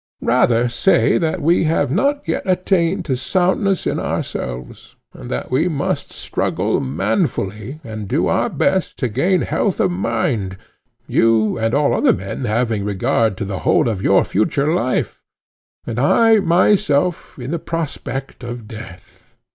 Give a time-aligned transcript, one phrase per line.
[0.23, 5.67] Rather say that we have not yet attained to soundness in ourselves, and that we
[5.67, 12.13] must struggle manfully and do our best to gain health of mind—you and all other
[12.13, 15.21] men having regard to the whole of your future life,
[15.85, 19.35] and I myself in the prospect of death.